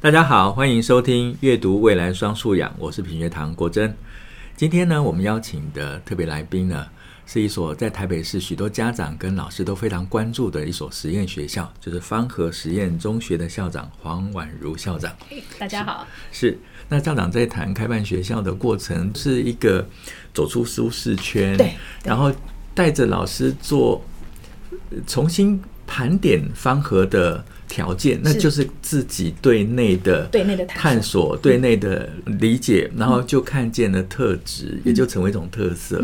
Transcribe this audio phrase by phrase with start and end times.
[0.00, 3.92] 大家好，欢迎收听阅读未来双素养，我是品学堂国珍。
[4.56, 6.86] 今天呢，我们邀请的特别来宾呢，
[7.26, 15.12] 是一所在台北市许多家长跟老师都非常关注的一所实验学校，就是方和实验中学的校长黄婉如校长。
[15.58, 16.58] 大家好，是，是
[16.88, 19.84] 那校长在谈开办学校的过程，是一个
[20.32, 21.74] 走出舒适圈，对，对
[22.04, 22.32] 然后
[22.72, 24.00] 带着老师做
[25.08, 27.44] 重新盘点方和的。
[27.68, 36.02] 条件，那就是自己对内的对内的探索，对内的理解，然后就看见了特质，也就成为一种特色。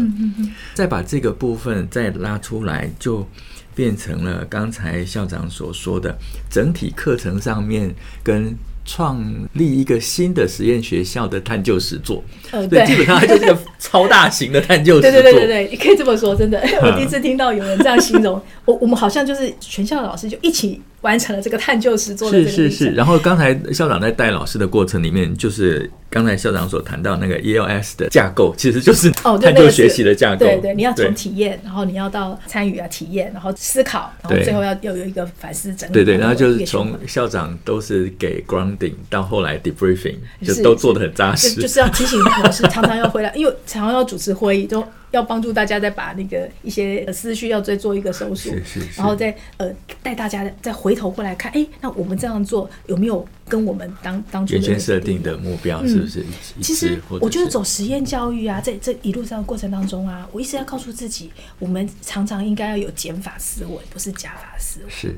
[0.75, 3.27] 再把这个部分再拉出来，就
[3.75, 6.17] 变成了刚才校长所说的
[6.51, 8.55] 整体课程上面跟。
[8.87, 9.19] 创
[9.55, 15.11] 立一个新的实验学校的探究实作，呃，对，基本上它就是个超大型的探究实作。
[15.11, 18.39] 对对对对对，你可以这么说，真的， 我第一次听到有人这样形容。
[18.67, 22.43] 我我们好像就是全校的老师就一起完成了这个探究实作的。
[22.45, 22.91] 是是是。
[22.93, 30.47] 然后刚才校长在带老师的过程里面，就是刚才校长所谈到那个 ELS 的架构，其实就是探究学习的架构。
[30.47, 35.93] 对对，你要从体验，然后你要到参与啊体验，然后思考，然后最后要要有一个反思整理。
[35.93, 41.61] 对对，然后就是从校长都是给 grounding 到后来 debriefing，就都做的很扎实。
[41.61, 44.83] 就是要提醒老师 常常要回来，因为常常要主持会议都。
[45.15, 48.51] 要帮助大家再把那个一些思绪要再做一个收束，
[48.97, 56.25] 然后再呃带大家再回头过来看，哎，那我们这样做有没有跟我们当当初原先设定的目标是不是？
[56.63, 64.91] 其实我觉得走实验教育啊，在这一路上的过程当中啊，我一直要告诉自己，我们常常应该要有减法思维，不是加法思维。
[64.91, 65.15] 是，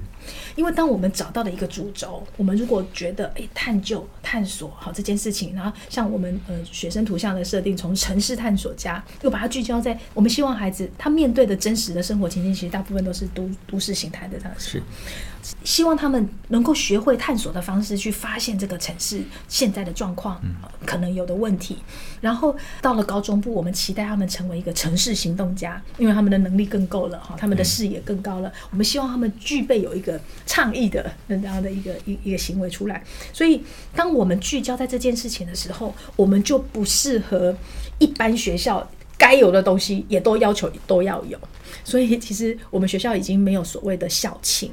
[0.57, 9.81] 因为当我们找到了一个主轴，我们如果觉得哎探究探索好这件事情，然后像我们呃学生图像的设定，从城市探索家又把它聚焦。
[9.81, 14.69] 在我们希望孩子他面对的真实的生活情境，其实大部分都是都都市形态的这样子。
[14.71, 14.83] 是，
[15.64, 20.41] 希望他们能够学会探索的方式去发现这个城市现在的状况，
[20.84, 21.78] 可能有的问题。
[22.20, 28.52] 然后到了高中部，我们期待他们成为一个城市行动家，因为他们的能力更够了哈，他们的视野更高了。
[28.70, 33.02] 我们希望他们具备有一个倡议的那样的一个一一个行为出来。
[33.33, 33.62] 所以，
[33.95, 37.56] 当我们聚焦在这件事情的时候，我们就不适合
[37.98, 38.89] 一般学校。
[39.18, 41.39] 该有的东西也都要求都要有，
[41.83, 44.70] 所以其实我们学校已经没有所谓的校庆。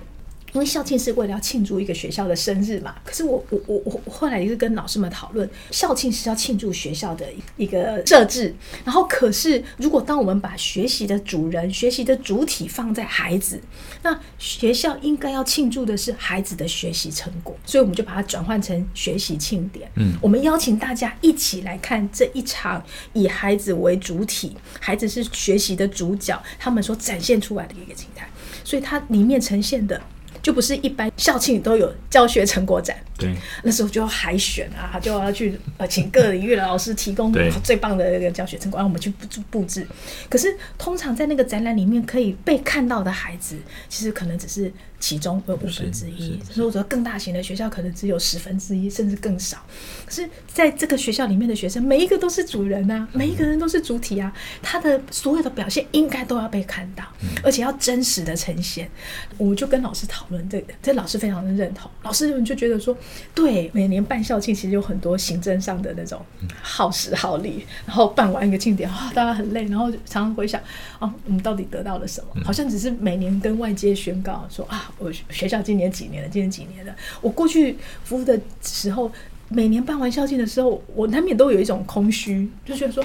[0.53, 7.25] 因为校庆是为了要庆祝一个学校的生日嘛，可是我我我我后来也是跟老师们讨论，校庆是要庆祝学校的
[7.57, 8.53] 一个设置，
[8.85, 13.59] 然后可是如果当我们把学习的主人、学习的主体放在孩子，
[14.03, 19.89] 那学校应该要庆祝的是孩子的学习成果，所以我们就把它转换成学习庆典。
[19.95, 28.29] 嗯，我们邀请大家一起来看这一场以孩子为主体，孩子是学习的主角，他们所展现出来的一个形态，
[28.63, 29.99] 所以它里面呈现的。
[30.43, 39.85] 就不是一般校庆都有教学成果展，对，那时候就要海选啊，就要去呃请各领域的老师提供最棒的那个教学成果，让我们去布布置。
[40.29, 43.57] 可是通常在那个展览里面可以被看到的孩子，
[43.89, 49.65] 其实可能只是其中的五分之一，所以我觉得更大型的学校可能只有十分之一，甚至更少。
[50.05, 57.03] 可是在这个学校里面的学生，每一个都是主人啊，每一个人都是主体啊，他的所有的表现应该都要被看到，
[57.43, 58.89] 而且要真实的呈现。
[59.37, 60.47] 我们就跟老师讨论。
[60.47, 61.89] 对，这老师非常的认同。
[62.03, 62.95] 老师们就觉得说，
[63.35, 66.19] 对，每年办校庆其实有很多行政上的那种
[66.61, 70.61] 耗时耗力，然后办完一个庆典啊，大家很累，然后常常回想，
[70.99, 72.43] 啊，我们到底得到了什么？
[72.43, 76.95] 好像只是每年跟外界宣告说啊，我学校今年几年了，今年几年了。
[77.21, 79.11] 我过去服务的时候，
[79.49, 83.03] 每年办完校庆的时候，我难免都有一种空虚，就觉得说。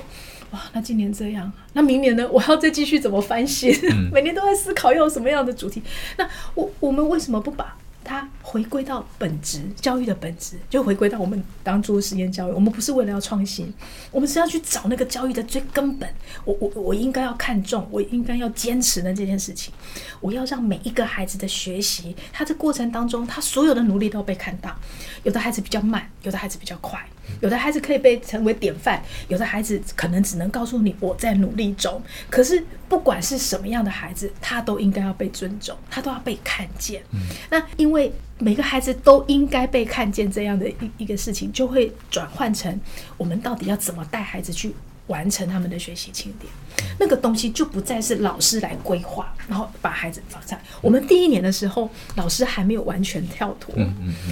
[0.51, 2.27] 哇，那今年这样，那明年呢？
[2.33, 3.71] 我要再继续怎么翻新？
[3.91, 5.83] 嗯、每年都在思考要有什么样的主题。
[6.17, 7.77] 那我我们为什么不把？
[8.09, 12.53] 它回归到本质，教育的本质就回归到我们当初实验教育。
[12.53, 13.71] 我们不是为了要创新，
[14.11, 16.09] 我们是要去找那个教育的最根本。
[16.47, 19.75] 我我我应该要看重，我应该要坚持的这件事情。
[20.21, 24.75] 我要让每一个孩子的学习，他这过程当中，他所有的努力都被看到。
[25.25, 27.07] 有的孩子比较慢，有的孩子比较快，
[27.41, 32.01] 有的孩子可以被成为典范，有的孩子可能只能告诉你我在努力中。
[32.31, 37.03] 可是不管是什么样的孩子，他都应该要被尊重，他都要被看见。
[37.13, 37.19] 嗯，
[37.51, 37.99] 那因为。
[37.99, 42.79] 因为每个孩子都应该被看见，这样的一一个事情，就会转换成
[43.17, 44.73] 我们到底要怎么带孩子去
[45.09, 46.51] 完成他们的学习庆典。
[47.01, 53.75] 那个东西就不再是老师来规划，然后把孩子放在我们第一年的时候，老师还没有完全跳脱，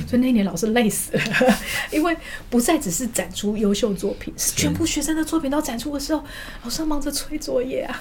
[0.07, 1.59] 所以那一年老师累死了，
[1.91, 2.17] 因为
[2.49, 6.23] 不再只是展出优秀作品，是全部学生的作品都展出的时候，
[6.63, 8.01] 老师忙着催作业啊，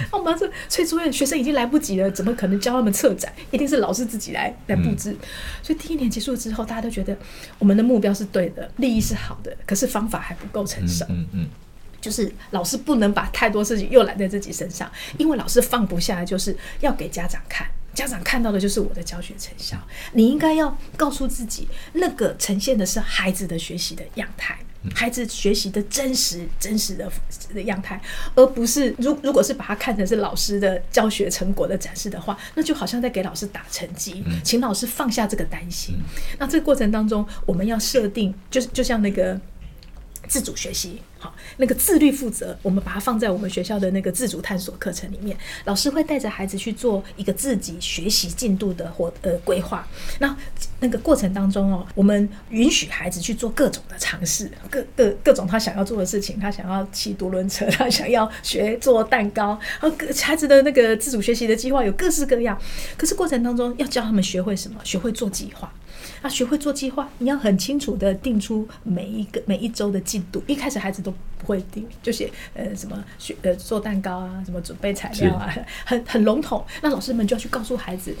[0.00, 3.30] 然 后忙着催作业，学生已经来不及了，怎么可能教他们策展？
[3.50, 5.14] 一定是老师自己来来布置。
[5.62, 7.16] 所以第一年结束之后，大家都觉得
[7.58, 11.04] 我们的目标是对的，利益是好的，可是方法还不够成熟。
[11.10, 11.48] 嗯嗯。
[12.00, 19.76] 就是老师不能把太多事情又揽在自己身上，因为老师放不下来，就是要给家长看，家长看到的就是我的教学成效。
[20.12, 24.56] 你应该要告诉自己，那个呈现的是孩子的学习的样态，
[24.94, 27.10] 孩子学习的真实真实的
[27.52, 28.00] 的样态，
[28.36, 35.96] 而不是如如果是把它看成是老师的教学成果的展示的话，那就好像在给老师打成绩，请老师放下这个担心。
[36.38, 39.38] 那这个过程当中，我们要设定，就是就像那个。
[40.28, 45.36] 自主学习，好，那个自律负责，我们把它放在我们学校的那个自主探索课程里面。
[45.64, 49.88] 老师会带着孩子去做一个自己学习进度的活呃规划。
[50.20, 50.36] 那
[50.80, 56.38] 那个过程当中哦，我们允许孩子去做各种的尝试，各各各种他想要做的事情。
[56.38, 59.58] 他想要骑独轮车，他想要学做蛋糕。
[59.80, 62.56] 然后孩子的那个自主学习的计划有各式各样。
[62.96, 64.78] 可是过程当中要教他们学会什么？
[64.84, 65.72] 学会做计划。
[66.22, 70.42] 啊，学会做计划，你要很清楚的定出每一个每一周的进度。
[70.46, 75.54] 一开始孩子都不会定，就写呃什么学呃做蛋糕啊，什么准备材料啊，
[75.84, 76.64] 很 很笼统。
[76.82, 78.14] 那老师们就要去告诉孩子，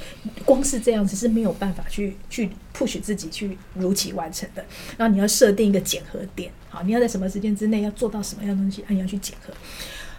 [0.44, 4.64] 光是这样子是没有办法去去 push 自己去如期完成的。
[4.96, 9.52] 然后你要设定一个检核点，好，你要在什么时间之内要做到什么样东西，啊，你要去检核。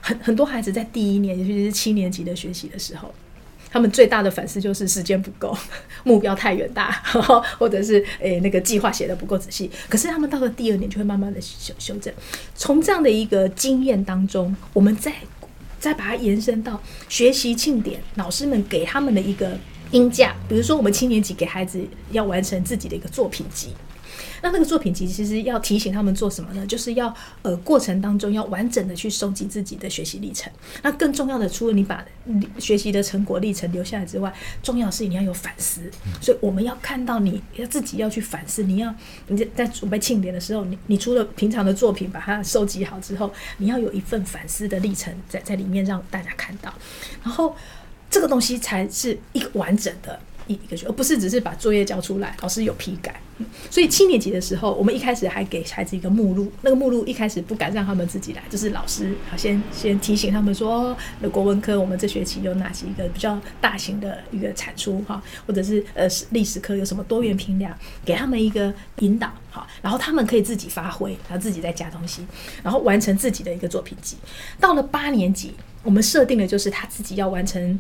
[0.02, 3.14] 很很多孩子在第一年，尤其是七年级的学习的时候。
[3.72, 5.56] 他们最大的反思就是时间不够，
[6.04, 6.92] 目标太远大，
[7.60, 9.70] 或者是诶、那个计划写得不够仔细。
[9.88, 12.14] 可是他们到了第二年就会慢慢的修修正。
[12.56, 15.14] 从这样的一个经验当中，我们再
[15.80, 19.58] 再把它延伸到学习庆典，老师们给他们的一个
[19.92, 21.80] 音架，比如说我们七年级给孩子
[22.12, 23.74] 要完成自己的一个作品集。
[24.42, 26.66] 那那个作品集其实要提醒他们做什么呢？
[26.66, 30.52] 就是要呃过程当中要完整的去收集自己的学习历程。
[30.82, 32.06] 那更重要的，除了你把
[32.58, 35.82] 学习的成果历程留下来之外，重要的是你要有反思。
[36.22, 38.64] 所以我们要看到你要自己要去反思。
[38.64, 38.94] 你要
[39.28, 46.74] 你在在准备庆典的时候，你你除了平常的作品把它收集好之后，你要有一份反思的历程在在里面让大家看到。
[47.24, 47.56] 然后
[48.10, 50.20] 这个东西才是一个完整的。
[50.54, 53.20] 一个学，而不是只是把作业交出来，老师有批改。
[53.70, 67.74] 所以七年级的时候，我们一开始还给孩子一个目录，那个目录一开始不敢让他们自己来，就是老师好先先提醒他们说，那国文科我们这学期有哪几个比较大型的一个产出哈，或者是呃历史科有什么多元评量，
[68.04, 72.26] 给他们一个引导哈，然后他们可以自己发挥，然后自己再加东西，
[72.62, 74.18] 然后完成自己的一个作品集。
[74.60, 75.54] 到了八年级，
[75.84, 77.80] 我们设定的就是他自己要完成。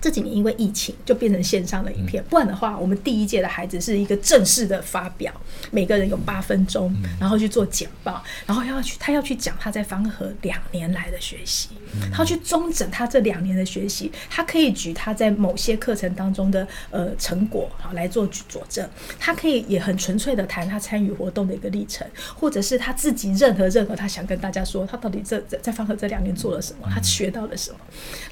[0.00, 2.24] 这几年因为疫情，就变成线上的影片。
[2.30, 5.30] 不然的话，我们第一届的孩子是一个正式的发表，
[5.70, 11.68] 每个人有八分钟，然后去做简报，然后要去他要去讲他在方和两年来的学习，
[12.10, 18.88] 他要去中整他这两年的学习，他可以举他在某些课程当中的呃成果好来做佐证，
[19.18, 27.78] 他可以也很纯粹的谈他参与活动的一个历程，或者是他自己任何任何他想跟大家说他到底这在在芳和这两年做了什么，他学到了什么，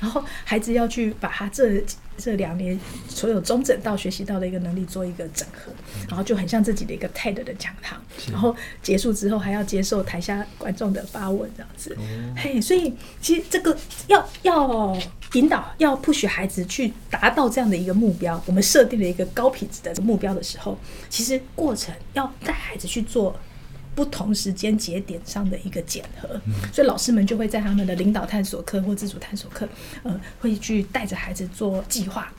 [0.00, 1.46] 然后孩子要去把他。
[1.58, 1.84] 这
[2.16, 2.78] 这两年
[3.08, 5.72] 所有中整到学习到的一个能力做一个整合，
[6.06, 8.00] 然后就很像自己的一个 TED 的讲堂，
[8.30, 11.96] 然后结束之后还要接受台下观众的发问，这样子。
[12.36, 13.76] 嘿，所以其实这个
[14.06, 14.96] 要要
[15.32, 20.78] 引导，要 push 孩子去达到这样的一个目标，我们设定了一个高品质的目标的时候，
[21.10, 23.36] 其实过程要带孩子去做。
[23.98, 26.40] 不同时间节点上的一个检核，
[26.72, 29.68] 所以老师们就会在他们的领导探索课或自主探索课，
[30.04, 32.32] 呃，会去带着孩子做计划。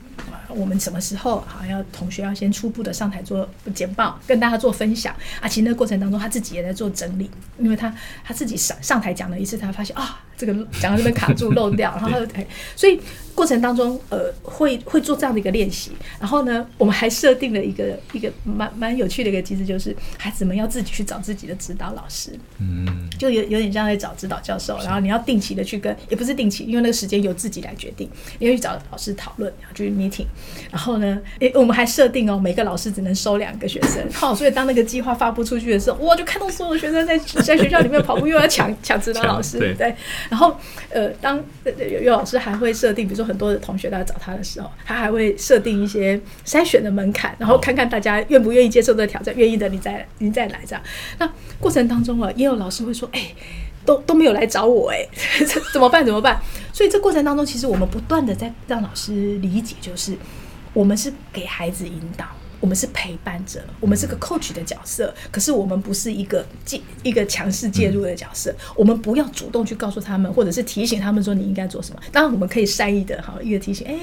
[0.48, 5.46] 我们什么时候好要同学要先初步的上台做简报，跟大家做分享啊？
[5.46, 7.94] 其实那个过程当中，他自己也在做整理，因为他
[8.24, 10.24] 他自己上上台讲了一次，他发现啊。
[10.40, 12.98] 这个讲到这边卡住漏掉，然后他就哎，所以
[13.34, 28.08] 过程当中呃会会做这样的一个练习，然后呢，我们还设定了一个一个蛮蛮有趣的一个机制，就是孩子们要自己去找自己的指导老师，嗯，就有有点像在找指导教授，然后你要定期的去跟，也不是定期，因为那个时间由自己来决定，
[28.38, 30.26] 你要去找老师讨论，然后去 meeting，
[30.70, 39.94] 然后呢，诶，我们还设定哦，每个老师只能收两个学生，好， 所以当那个计划发布出去的时候，哇，就看到所有学生在在学校里面跑步，又要抢抢指导老师， 对。
[40.28, 40.56] 然后，
[40.90, 50.82] 呃，当有有老师还会设定，比如有很多的同学都要找他的时候，他还会设定一些筛选的门槛，然后看看大家愿不愿意接受这个挑战，愿意的你再你再来这样。
[51.18, 53.32] 那过程当中啊，也有老师会说，哎。
[53.82, 55.08] 都都没有来找我哎，
[55.72, 56.04] 怎么办？
[56.04, 56.38] 怎么办？
[56.70, 60.14] 所以这过程当中，其实我们不断的在让老师理解，就是
[60.74, 62.26] 我们是给孩子引导。
[62.60, 68.54] 我们是陪伴者，我们是个 coach 的角色，可是我们不是一个介一个强势介入的角色。
[68.76, 72.00] 我们不要主动去告诉他们，或者是提醒他们说你应该做什么。
[72.12, 73.98] 当然，我们可以善意的哈，一个提醒，哎，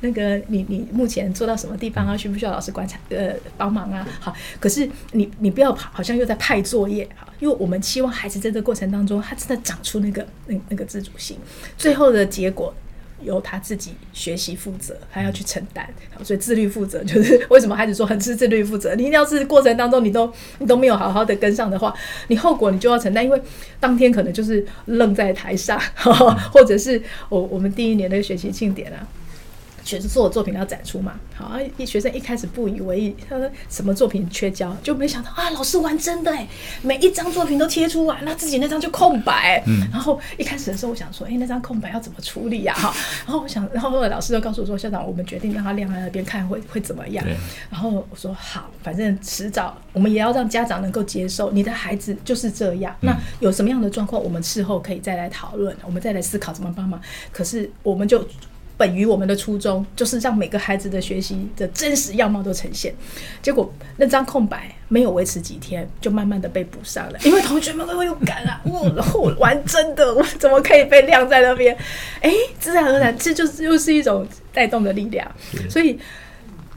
[0.00, 2.16] 那个你你目前做到什么地方啊？
[2.16, 4.06] 需不需要老师观察呃帮忙啊？
[4.20, 11.38] 好，可是你你不要好像又在派作业哈，因为我们期望孩子在这个过程当中，他真的长出那个那那个自主性，
[11.78, 12.74] 最后的结果。
[13.24, 15.88] 由他自己学习负责，他要去承担，
[16.22, 18.94] 所以自律负责就是 为什么孩子说很是自律负责。
[18.94, 21.94] 你要是过程当中你都你都没有好好的跟上的话，
[22.28, 23.40] 你后果你就要承担，因为
[23.80, 25.80] 当天可能就是愣在台上，
[26.52, 29.06] 或者是我我们第一年的学习庆典啊。
[29.84, 31.14] 学生做的作品要展出嘛？
[31.34, 36.46] 好啊，一学生一开始不以为意，他说什么作品缺胶，就没想到啊，老师玩真的哎，
[36.82, 39.62] 每一张作品都贴出来，那自己那张就空白。
[39.66, 42.74] 嗯，然后一开始的时候，我想说，哎、欸，那张空白要怎么处理呀？
[42.74, 42.94] 哈，
[43.26, 47.24] 然后我想，然后老师就告诉我说，校长，我们决定让他晾在那边看会会怎么样？
[47.70, 52.94] 然后我说好，反正迟早我们也要让家长能够接受，你的孩子就是这样。
[53.00, 57.00] 那有什么样的状况，我们事后可以再来讨论，我们再来思考怎么帮忙。
[57.32, 58.24] 可是我们就。
[58.76, 62.94] 本于我们的初衷，就是让每个孩子的学习的真实样貌都呈现。
[63.40, 67.18] 结果那张空白没有维持几天，就慢慢的被补上了。
[67.24, 71.76] 因为同学们会有感啊，我我玩真的，我怎么可以被晾在那边？
[72.20, 75.30] 哎、自然而然，这就是又是一种带动的力量。
[75.68, 75.98] 所以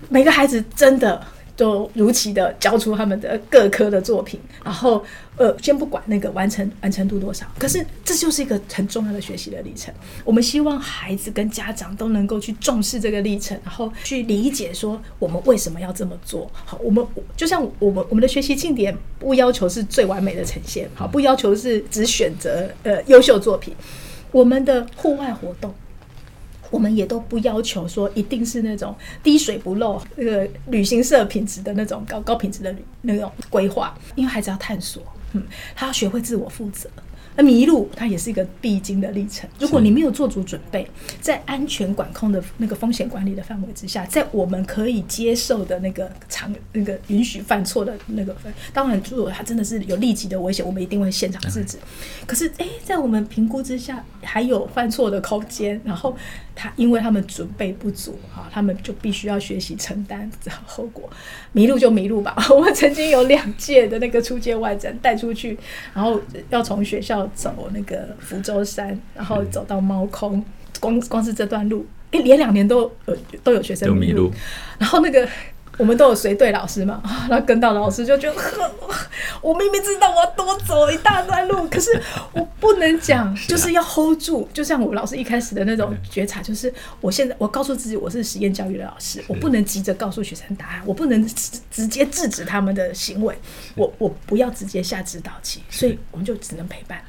[0.09, 1.21] 每个孩子真的。
[1.55, 5.03] 都如期的交出他们的各科的作品，然后
[5.37, 9.93] 呃，先不管那个完成完成度多少，可是这就是一个很重要的学习的历程。
[10.23, 16.49] 我们希望孩子跟家长都能够去重视这个历程，然后去理解说我们为什么要这么做。
[16.53, 23.73] 好，我们就像我们我们的学习庆典不要求是最完美的呈现，好，不要求是只选择呃优秀作品，
[24.31, 25.73] 我们的户外活动。
[26.71, 35.01] 我们也都不要求说一定是那种滴水不漏，那个旅行社品质的那种高高品质的那种规划，因为孩子要探索，
[35.33, 35.43] 嗯，
[35.75, 36.89] 他要学会自我负责。
[37.37, 39.49] 那迷路，它也是一个必经的历程。
[39.59, 40.87] 如果你没有做足准备，
[41.19, 51.77] 在安全管控的那个风险管理的范围之下，在我们可以接受的那个长那个允许犯错的那个分，当然，如果他真的是有立即的危险，我们一定会现场制止。
[52.25, 56.15] 可是，诶，在我们评估之下，还有犯错的空间，然后
[56.55, 61.09] 他因为他们准备不足，啊，他们就必须要学习承担这后果。
[61.51, 62.33] 迷路就迷路吧。
[62.49, 65.57] 我们曾经有两届的那个出界外展带出去，
[65.93, 66.17] 然后
[66.49, 67.24] 要从学校。
[67.33, 70.43] 走那个福州山，然后走到猫空，
[70.79, 74.31] 光光是这段路，哎，连两年都有都有学生迷路，
[74.77, 75.27] 然后那个
[75.77, 78.41] 我们都有随队老师嘛，然后跟到老师就觉得，
[79.41, 81.89] 我明明知道我要多走一大段路，可是
[82.31, 91.27] 我不能讲， 就是要 hold 住，就像我老师一开始的那种觉察，就是我现在我告诉自己我是实验教育的老师，我不能急着告诉学生答案，我不能
[91.69, 93.37] 直接制止他们的行为，
[93.75, 97.01] 我我不要直接下指导棋，所以我们就只能陪伴。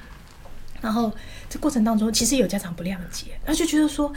[0.80, 1.12] 然后
[1.48, 4.12] 这过程当中，其实有家长不谅解，他就觉得说，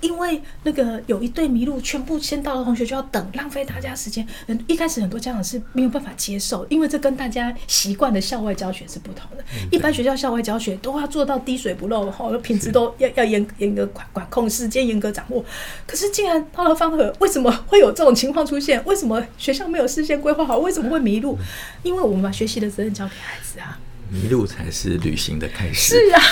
[0.00, 4.26] 因为那个有一对迷路，全部先到的同学就要等，浪费大家时间。
[4.46, 9.44] 嗯，一开始很多家长是没有办法接受，因为这跟大家习惯的校外教学是不同的。
[9.70, 15.44] 一般学校校外教学都要做到滴水不漏，好，品质都要要严严格管管控，时间严格掌握。
[15.86, 18.84] 可是竟然到了方和，为什么会有这种情况出现？
[18.84, 20.58] 为什么学校没有事先规划好？
[20.58, 21.38] 为什么会迷路？
[21.82, 23.78] 因为我们把学习的责任交给孩子啊。
[24.12, 25.94] 迷路才是旅行的开始。
[25.96, 26.22] 是啊，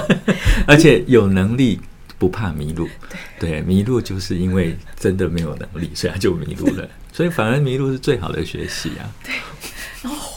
[0.66, 1.78] 而且有能力
[2.18, 2.88] 不怕迷路。
[3.38, 6.88] 对，迷路就是因为真的没有能力，所以他就迷路了。
[7.12, 9.04] 所以反而迷路是最好的学习啊。
[9.22, 9.34] 对。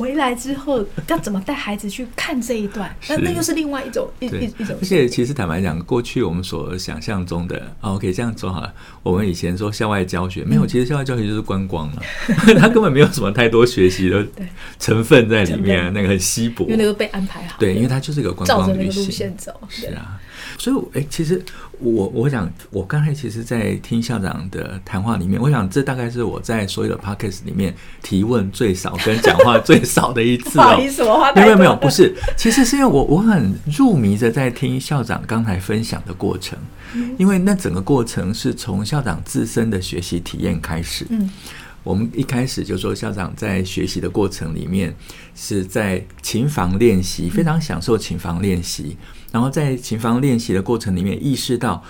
[0.02, 2.94] 回来之后要怎么带孩子去看这一段？
[3.08, 4.76] 那那又是另外一种一一一种。
[4.82, 8.74] 而且其实坦白讲，过去我们所想象中的哦可以这样说好了。
[9.04, 12.02] 我们以前说校外教学没有，其实校外教学就是观光了，
[12.60, 14.26] 他根本没有什么太多学习的
[14.80, 17.58] 成分在里面，那个很稀薄，因为那个被安排好。
[17.60, 19.06] 对，因为它就是一个观光旅行。
[19.06, 19.54] 路线走。
[19.70, 20.20] 是啊。
[20.58, 21.44] 所以，哎、欸，其实
[21.80, 30.78] 我我想，我刚才其实，在听校长的谈话里面，我想这大概是我在所有的 podcast 里面提问最少、跟讲话最少的一次哦。
[31.36, 36.58] 没有没有，不是，其实是因为我我很入迷的在听校长刚才分享的过程，
[37.18, 41.06] 因为那整个过程是从校长自身的学习体验开始。
[41.10, 41.30] 嗯，
[41.84, 44.94] 我们一开始就说校长在学习的过程里面
[45.34, 48.98] 是在琴房练习，非常享受琴房练习。
[49.32, 51.82] 然后在琴房练习的过程里面，意识到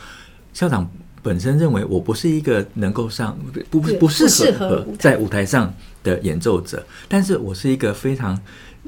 [0.54, 0.88] 校长
[1.24, 3.36] 本身认为我不是一个能够上
[3.72, 8.40] 不不不适合在舞台上的演奏者，但是我是一个非常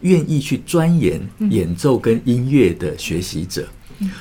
[0.02, 1.20] 愿意去钻研
[1.50, 3.68] 演奏跟音乐的学习者。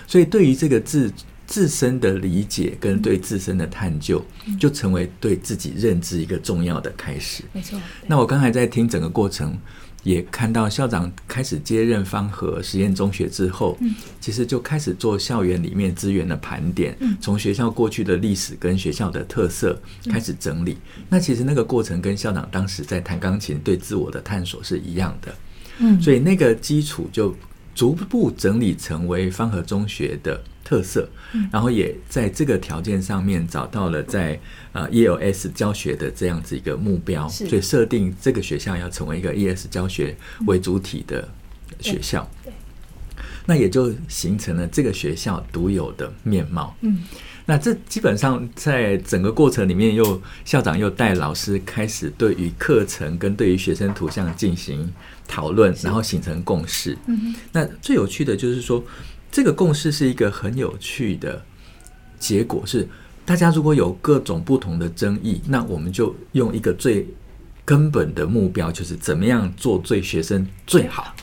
[0.06, 1.12] 所以对于这个自
[1.46, 4.24] 自身的理解跟对自身的探究，
[4.58, 7.44] 就成为对自己认知一个重要的开始。
[7.52, 7.78] 没错。
[8.06, 9.54] 那我刚才在听整个过程。
[10.02, 19.80] 也看到校长开始接任方和实验中学之后，嗯，其实就开始做校园里面资源的盘点，嗯，从学校过去的历史跟学校的特色
[20.10, 20.76] 开始整理。
[20.96, 25.34] 嗯，那其实那个过程跟校长当时在弹钢琴对自我的探索是一样的，
[25.78, 27.34] 嗯，所以那个基础就
[27.74, 31.08] 逐步整理成为方和中学的特色，
[31.50, 34.38] 然后也在这个条件上面找到了在
[34.72, 40.16] 呃 ELS 教学的这样子一个目标，所以设定这个学校要成为一个 ELS 教学
[40.46, 41.28] 为主体的
[41.80, 42.28] 学校，
[43.46, 46.76] 那也就形成了这个学校独有的面貌。
[46.82, 47.02] 嗯，
[47.44, 54.92] 那这基本上在整个过程里面，又校长又带老师开始对于课程跟对于学生图像进行
[55.26, 56.96] 讨论，然后形成共识。
[57.06, 58.82] 嗯，那最有趣的就是说。
[59.32, 61.42] 这个共识是一个很有趣的
[62.18, 62.86] 结果，是
[63.24, 67.08] 大家如果有各种不同的争议，那我们就用一个最
[67.64, 71.14] 根本的目标，就是怎么样做对学生最好，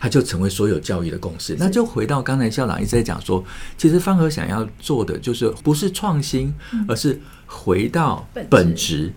[0.00, 1.54] 它就成为所有教育的共识。
[1.58, 3.44] 那就回到刚才校长一直在讲说，
[3.76, 6.54] 其实方和想要做的就是不是创新，
[6.88, 9.12] 而是回到本质。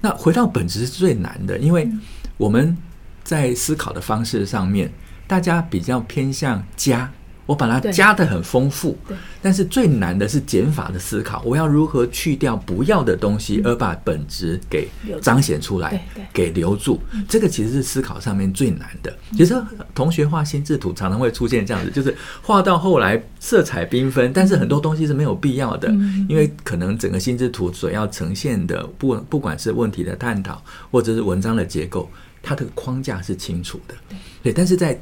[0.00, 1.88] 那回到本质是最难的，因为
[2.36, 2.76] 我们
[3.22, 4.92] 在思考的方式上面，
[5.28, 7.12] 大家比较偏向加。
[7.46, 8.96] 我把它加的很丰富，
[9.42, 11.42] 但是最难的是减法的思考。
[11.44, 14.88] 我要如何去掉不要的东西，而把本质给
[15.20, 16.98] 彰显出来，给留住？
[17.28, 19.14] 这个其实是思考上面最难的。
[19.32, 19.54] 其实
[19.94, 25.88] 同学画心智图常常会出现这样子，就是画到后来色彩缤纷，但是很多东西是没有必要的，
[26.28, 32.08] 因为可能整个心智图所要呈现的，不不管是问题的探讨，或者是文章的结构，
[32.42, 33.94] 它的框架是清楚的。
[34.42, 34.98] 对，但是在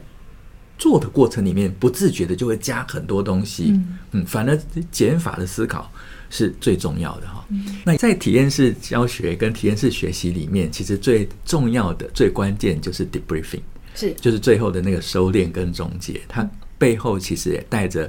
[0.78, 4.58] 做的过程里面，不自觉的就会加很多东西，嗯，嗯，反而
[4.90, 5.90] 减法的思考
[6.28, 7.44] 是最重要的哈。
[7.50, 13.60] 嗯，那在体验式教学跟体验式学习里面，其实最重要的、最关键就是 debriefing，
[13.94, 14.12] 是。
[14.14, 16.48] 就是最后的那个收敛跟总结，它
[16.78, 18.06] 背后其实也带着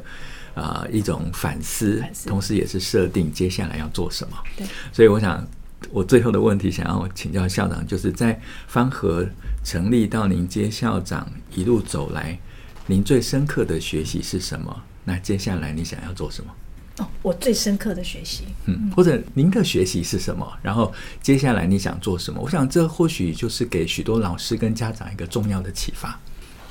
[0.56, 4.38] 啊、呃、一种反思，反思，同时也是设定接下来要做什么。
[4.58, 5.46] 对，所以我想
[5.92, 9.28] 我最后的问题想要请教校长，就是在方和
[9.64, 12.40] 成立到您接校长一路走来。
[12.86, 14.84] 您最深刻的学习是什么？
[15.06, 16.52] 那接下来你想要做什么？
[16.98, 20.48] 哦，我最深刻的学习，嗯，或者您的学习是什么？
[20.62, 22.40] 然后接下来你想做什么？
[22.42, 26.20] 我想这或许就是给许多老师跟家长一个重要的启发。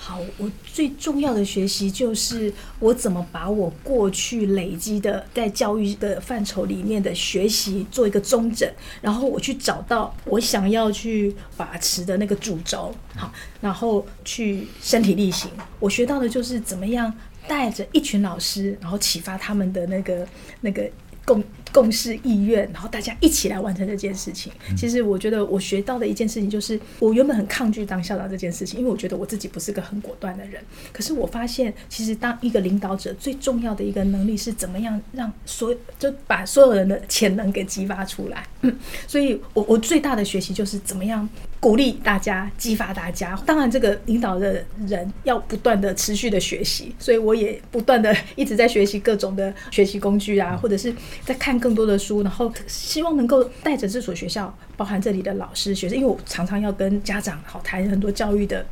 [0.04, 8.68] 好，我最重要的学习就是我怎么把我过去累积的在教育的范畴里面的学习做一个综整，
[9.00, 15.48] 然后我去找到我想要去把持的那个主轴，好，然后去身体力行。
[15.78, 17.14] 我学到的就是怎么样
[17.46, 20.26] 带着一群老师，然后启发他们的那个
[20.60, 20.90] 那个
[21.24, 21.40] 共。
[21.72, 24.52] 共识意愿，然后大家一起来完成这件事情。
[24.76, 30.62] 其实我觉得我学到的一件事情就是，我原本很抗拒当校长这件事情，因为我觉得我自己不是个很果断的人。
[30.92, 38.46] 可是我发现，其实当一个领导者最重要的一个能力是怎么样让所就把所有人的潜能给激发出来。
[38.60, 41.26] 嗯，所以我我最大的学习就是怎么样
[41.58, 43.34] 鼓励大家、激发大家。
[43.46, 51.61] 当然，这个领导的人要不断的持续的学习，所以我也不断的一直在学习各种的学习工具啊，或者是在看。
[51.62, 58.66] 更多的书，然后希望能够带着这所学校，包含这里的老师、学生，因为我常常要跟家长好谈很多教育的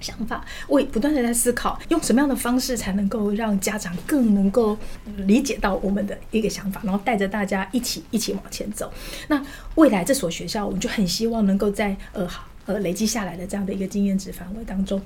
[0.00, 4.76] 想法，我也不断的在思考，用什么样的方式才能够让家长更能够
[5.26, 8.92] 理解到我们的一个想法，然后带着大家一起一起往前走。
[9.28, 9.42] 那
[9.76, 12.44] 未来这所学校，我们就很希望能够在呃好。
[12.66, 15.00] 呃，累积下来的这样的一个经验值范围当中，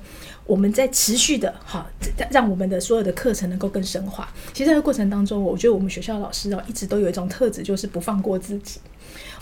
[0.45, 1.87] 我们在持续的哈，
[2.29, 4.31] 让我们的所有的课程能够更深化。
[4.53, 8.79] 其实这个过程当中，我觉得我们学校老师哦，一直都有一种特质，就是不放过自己。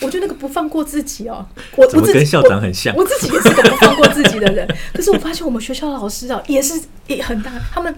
[0.02, 1.46] 我觉得那个不放过自己哦，
[1.76, 4.68] 我我自己跟校长很像，我，我自己也是个不放过自己的人。
[4.94, 7.94] 可是我发现我们学校老师啊，也是也很大，他们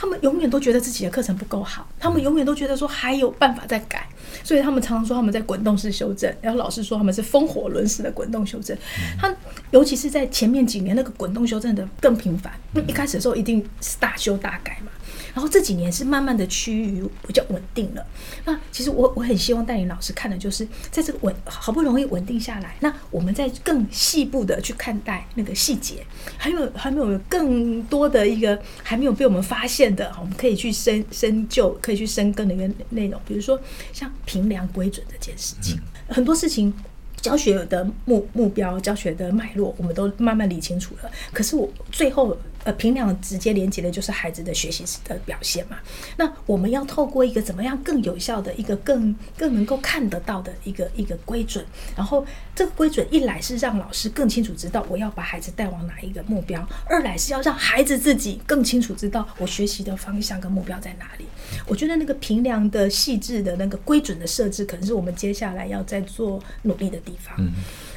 [0.00, 4.08] 他们永远都觉得自己的课程不够好，他们永远都觉得说还有办法再改，
[4.42, 8.74] 所以他们常常说他们在滚动式修正，然后老师说他们是风火轮式的滚动修正。
[9.18, 9.30] 他
[9.72, 12.50] 尤其是在前面几年那个滚动修正的更频繁，
[12.88, 14.90] 一开始的时候一定是大修大改嘛。
[15.34, 18.06] 然后这几年是慢慢的趋于比较稳定了。
[18.44, 26.04] 那其实我我很希望带领老师看的就是，在这个稳好不容易稳定下来，那我们再更细部的去看待那个细节，
[26.36, 33.60] 还有还没有更多的一个还没有被我们发现的，我们可以去深深究，可以去深耕的一个内容，比如说
[33.92, 36.72] 像评量规准这件事情，很多事情。
[37.20, 41.10] 教学的目目标、教学的脉络，我们都慢慢理清楚了。
[41.34, 42.34] 可是我最后。
[42.64, 45.78] 呃，评量直接连接的就是孩子的学习的表现嘛。
[46.16, 51.64] 那我们要透过一个怎么样更有效的一个更更能够看得到的一个一个规准，
[51.96, 61.24] 然后这个规准一来是让老师更清楚知道我要把孩子带往哪一个目标，二来是要让孩子自己更清楚知道我学习的方向跟目标在哪里。
[61.66, 67.34] 我觉得那个评量的细致的那个规准的设置，可能是我们接下来要再做努力的地方。
[67.38, 67.52] 嗯。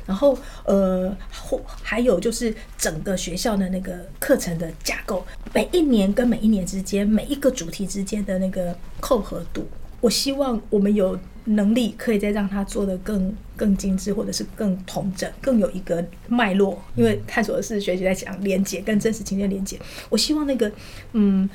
[0.05, 9.65] 然后，呃，或还有就是整个学校的那个课程的架构，每一年跟每一年之间，每一个主题之间的那个扣合度，
[10.01, 16.81] 我希望我们有能力可以再让它做得更更精致，或者是更统整，更有一个脉络。
[16.95, 19.79] 因为探索的是学习在讲连接跟真实情境连接，
[20.09, 20.71] 我希望那个，
[21.13, 21.49] 嗯。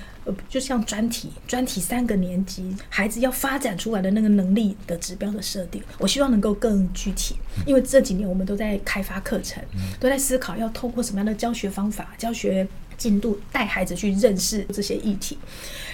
[0.47, 7.37] 就像专题，专题三个年级孩子要发展出来的那个能力的指标的设定，我希望能够更具体。
[7.65, 9.65] 因为这几年我们都在开发课程，
[9.99, 15.39] 都在思考要透过什么样的教学方法、教学进度带孩子去认识这些议题。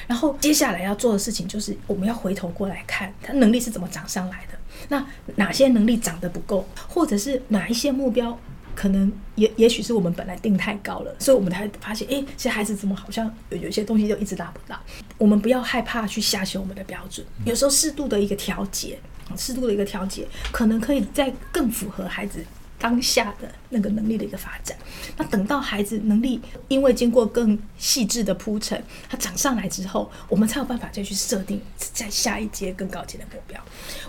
[0.06, 8.38] 然后接下来要做的事情就是，我们要回头过来看他能力是怎么长上来的，那哪些能力长得不够，或者是哪一些目标。
[8.76, 14.76] 可能也也许是我们本来定太高了，所以我们才发现，哎，这些孩子怎么好像有有些东西就一直达不到。
[15.16, 18.98] 我们不要害怕去下修我们的标准，有时候适度的一个调节，
[19.36, 22.44] 适度的一个调节，可能可以再更符合孩子
[22.84, 24.76] 当下的那个能力的一个发展。
[25.16, 33.58] 那等到孩子能力因为经过更细致的铺陈，他长上来之后，我们才有办法再去设定在下一阶更高阶的目标。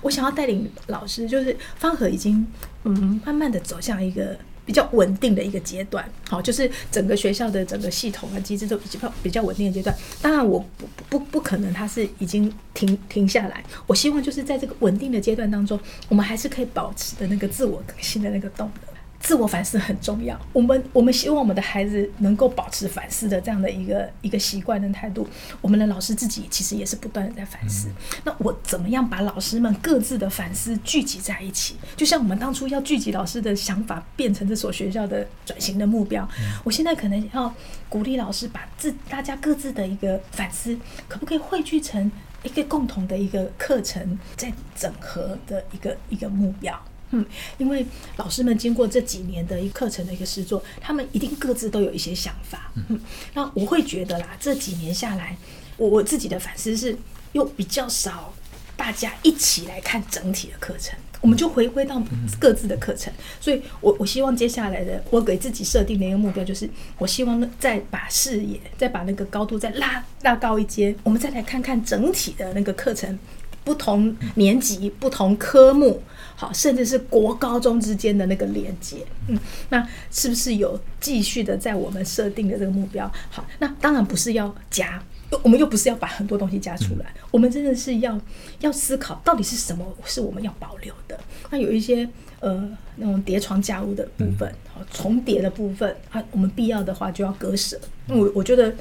[0.02, 2.46] 我想要带领老师，就是方和已经
[2.84, 4.38] 嗯慢慢的走向一个。
[4.65, 9.95] 比较稳定的一个阶段，好，就是整个学校的整个系统啊机制都比较比较稳定的阶段。
[10.21, 13.63] 当然，我不不不可能它是已经停停下来。
[13.86, 18.95] 我希望就是在这个稳定的阶段当中，我们还是可以保持的那个自我更新的那个动能。
[19.26, 25.28] 自我反思很重要，我们我们希望我们的孩子能够保持反思的这样的一个一个习惯跟态度。
[25.62, 27.90] 我们的老师自己其实也是不断的在反思。
[28.24, 31.76] 那我怎么样把老师们各自的反思聚集在一起？
[31.98, 36.30] 就像我们当初要聚集老师的想法，变成这所学校的转型的目标。
[36.64, 37.52] 我现在可能要
[37.90, 42.12] 鼓励老师把自大家各自的一个反思，可不可以汇聚成
[42.44, 46.80] 一个共同的一个课程，在整合的一个一个目标。
[47.15, 47.25] 嗯，
[47.58, 47.86] 因为
[48.17, 52.69] 老师们经过这几年的一课程的一个试做，他们一定各自都有一些想法。
[52.89, 52.99] 嗯，
[53.34, 55.38] 那我会觉得啦，这几年下来，
[55.78, 56.97] 我我自己的反思是，
[57.32, 58.34] 又比较少
[58.75, 62.04] 大家一起来看整体的课程，我们就回归到
[62.38, 63.13] 各自的课程。
[63.39, 73.17] 所以我我希望接下来的，我给自己设定的一个目标就是，我希望再把视野，再把那个高度再拉拉高一阶，我们再来看看整体的那个课程。
[73.63, 75.99] 不同年级、不同科目，
[76.38, 83.10] 好，甚至是国高中之间的那个连接，嗯，那是不是有继续的在我们设定的这个目标？
[83.30, 85.02] 好，那当然不是要加，
[85.43, 88.19] 我们又不是要把很多东西加出来，我们真的是要
[88.60, 91.17] 要思考到底是什么是我们要保留的。
[91.50, 92.08] 那有一些
[92.41, 97.80] 呃那种叠床架屋的部分，好，重叠的部分啊，我们必要的话就要割舍。
[98.08, 98.74] 我我觉得。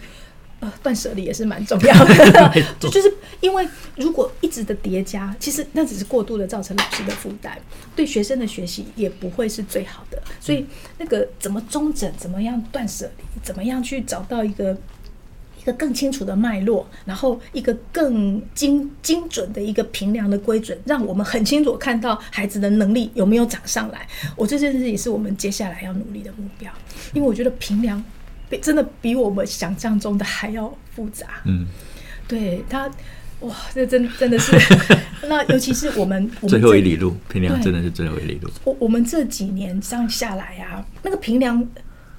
[0.82, 7.52] 断舍离也是蛮重要的， 就是因为如果一直的叠加，其实那只是过度的造成老师的负担，
[7.94, 10.22] 对学生的学习也不会是最好的。
[10.40, 10.64] 所以
[10.98, 14.74] 那个怎么中整，怎么样断舍离，怎么样去找到一个
[15.60, 24.06] 一个更清楚的脉络，然后一个更精精准的一个评量的规准，让我们很清楚看到孩子的能力有没有涨上来。
[24.34, 26.72] 我这件事也是我们接下来要努力的目标，
[27.12, 28.02] 因为我觉得评量。
[28.60, 31.26] 真的比我们想象中的还要复杂。
[31.44, 31.66] 嗯，
[32.28, 32.90] 对他，
[33.40, 34.56] 哇，这真真的是。
[35.28, 38.50] 那尤其是我们，我们最后一里路平凉真的是最后一里路。
[38.64, 41.66] 我我们这几年这样下来啊，那个平凉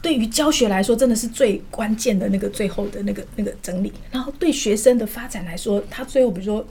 [0.01, 3.91] 对于教学来说真的是最关键的那个最后的那个那个整理。
[4.11, 6.65] 然后对学生的发展来说，他最后比如说。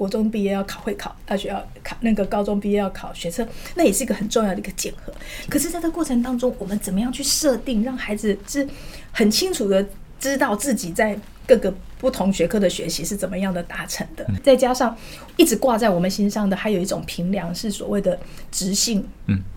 [0.00, 5.12] 国中毕业要考会考，大学要考那个高中毕业要考学测，那也是一个很重要的一个检核。
[5.46, 8.66] 可是，在这个过程当中，我们怎么样去设定，让孩子是
[9.12, 9.86] 很清楚的
[10.18, 11.14] 知道自己在
[11.46, 14.26] 各个不同学科的学习是怎么样的达成的？
[14.42, 14.96] 再加上
[15.36, 18.18] 一直挂在我们心上的，还有一种平量，是所谓的
[18.50, 19.06] 直性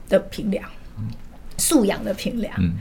[0.10, 0.70] 的平量。
[1.64, 2.74] 素养的评量，嗯，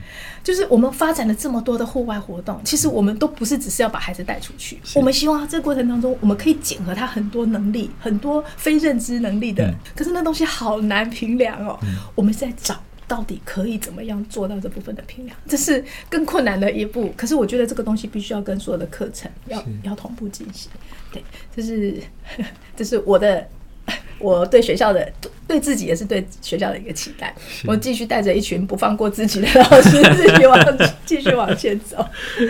[0.43, 9.73] 就是我们发展了这么多的户外活动，其实我们都不是只是要把孩子带出去，我们希望这个过程当中，我们可以检核他很多能力，很多非认知能力的。
[9.95, 11.79] 可是那东西好难评量哦，
[12.17, 17.15] 我们在找到底可以怎么样做到这部分的评量，这是更困难的一步。
[17.17, 20.69] 可是我觉得这个东西必须要跟所有的课程要要同步进行。
[21.13, 21.23] 对，
[21.55, 22.03] 这是
[22.77, 23.47] 这是我的。
[24.23, 25.13] 我对学校的、
[25.53, 27.35] 对自己也是对学校的一个期待。
[27.67, 30.59] 我继续带着一群不放过自己的老师，自己往
[31.05, 32.03] 继续往前走。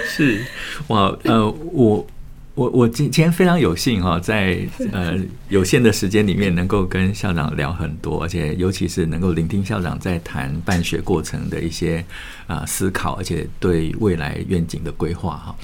[0.07, 0.41] 是，
[0.87, 2.07] 哇，呃，我。
[2.55, 4.59] 我我今今天非常有幸哈，在
[4.93, 5.17] 呃
[5.49, 12.05] 有限的时间里面，能够跟校长聊很多，而且尤其是能够聆听校长在谈办学过程的一些
[12.47, 15.57] 啊思考，而且对未来愿景的规划哈。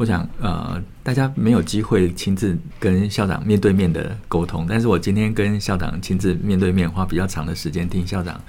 [0.00, 8.40] 我想呃大家没有机会亲自跟校长面对面的沟通，但是我今天跟校长亲自面对面，花比较长的时间听校长。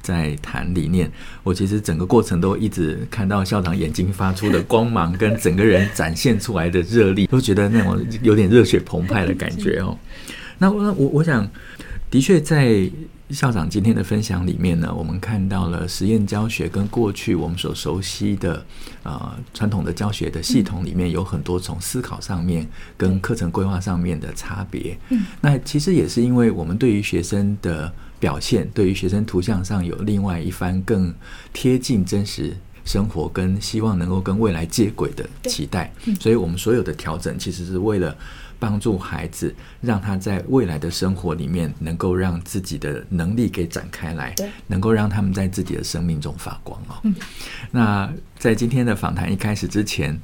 [0.00, 1.10] 在谈理念，
[1.42, 9.98] 我其实整个过程都一直看到校长眼睛发出的光芒，跟整个人展现出来的热力，都觉得那种有点热血澎湃的感觉哦。
[10.58, 11.46] 那我我我想，
[12.08, 12.88] 的确在
[13.30, 18.64] 校长今天的分享里面呢，我们看到了实验教学跟过去我们所熟悉的
[19.02, 24.98] 呃传统的教学的系统里面有很多从思考上面跟课程规划上面的差别。
[25.10, 27.92] 嗯，那其实也是因为我们对于学生的。
[28.20, 31.10] 表现对于学生图像上有另外一番更
[31.54, 35.90] 贴近真实生活跟希望能够跟未来接轨的期待，
[36.20, 38.14] 所以我们所有的调整其实是为了
[38.60, 44.32] 帮助孩子，让他在未来的生活里面能够让自己的能力给展开来，
[44.68, 47.02] 能够让他们在自己的生命中发光哦。
[47.72, 50.16] 那在今天的访谈一开始之前，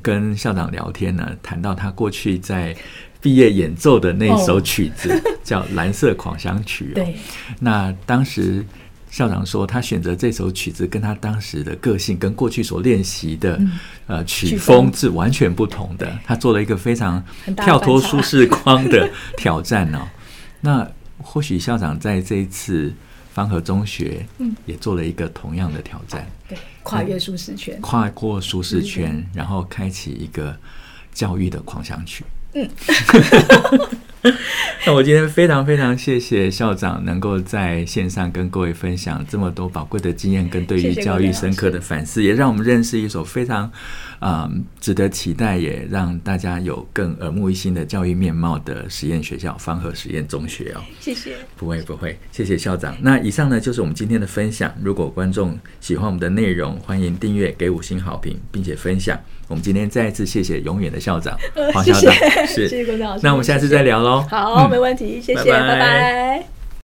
[0.00, 2.76] 跟校长聊天呢，谈到他过去在。
[3.20, 5.34] 毕业演奏的那首曲子、oh.
[5.42, 6.94] 叫《蓝色狂想曲》哦。
[6.94, 7.16] 对，
[7.58, 8.64] 那当时
[9.10, 14.92] 校长说，他选择这首曲子跟他当时的个性跟过去所练习的、嗯、呃曲风。
[14.94, 16.18] 是完全不同的。
[16.24, 17.22] 他做了一个非常
[17.56, 20.06] 跳脱舒适框的挑战哦。
[20.60, 20.88] 那
[21.22, 22.92] 或许校长在这一次
[23.32, 24.54] 方和中学嗯。
[24.66, 30.56] 也做了一个同样的挑战，对，跨越舒适圈，跨过舒适圈，然后开启一个
[31.12, 32.24] 教育的狂想曲。
[32.54, 32.68] 嗯，
[34.84, 43.70] 那我今天非常非常谢谢校长能够在线上跟各位分享这么多宝贵的经验跟对于教育深刻的反思，也让我们认识一所非常
[44.18, 50.80] 啊、嗯、值得期待，也让大家有更耳目一新的教育面貌的实验学校——方和实验中学哦。
[51.00, 52.96] 谢谢，不会不会，谢谢校长。
[53.00, 54.74] 那以上呢就是我们今天的分享。
[54.82, 59.18] 如果观众喜欢我们的内容，欢迎订阅、给五星好评，并且分享。
[59.46, 61.38] 我们今天再一次谢谢永远的校长
[61.72, 62.12] 黄校长，
[62.46, 63.20] 谢谢，谢谢郭老师。
[63.22, 64.20] 那我们下次再聊喽。
[64.28, 65.68] 好，没问题，谢谢，拜拜。
[65.68, 66.57] 拜拜。